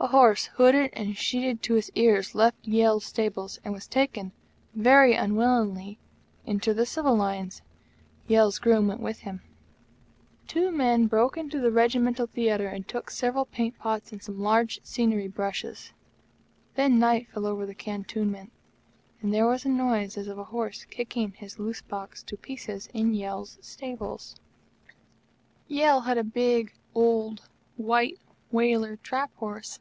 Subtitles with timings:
[0.00, 4.30] A horse, hooded and sheeted to his ears, left Yale's stables and was taken,
[4.72, 5.98] very unwillingly,
[6.46, 7.62] into the Civil Lines.
[8.28, 9.42] Yale's groom went with him.
[10.46, 14.78] Two men broke into the Regimental Theatre and took several paint pots and some large
[14.84, 15.92] scenery brushes.
[16.76, 18.52] Then night fell over the Cantonments,
[19.20, 22.88] and there was a noise as of a horse kicking his loose box to pieces
[22.94, 24.36] in Yale's stables.
[25.66, 28.16] Yale had a big, old, white
[28.52, 29.80] Waler trap horse.